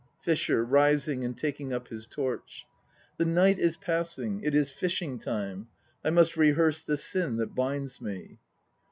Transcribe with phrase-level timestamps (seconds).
[0.21, 2.65] FISHER (rising and taking up his torch).
[3.17, 4.41] The night is passing.
[4.41, 5.67] It is fishing time.
[6.03, 8.39] I must rehearse the sin that binds me.